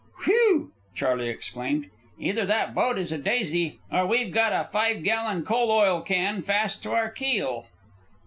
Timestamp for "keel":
7.11-7.67